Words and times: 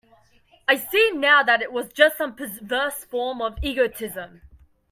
I 0.67 0.77
see 0.77 1.11
now 1.11 1.43
that 1.43 1.61
it 1.61 1.71
was 1.71 1.93
just 1.93 2.17
some 2.17 2.33
perverse 2.35 3.03
form 3.03 3.39
of 3.39 3.59
egotism. 3.61 4.41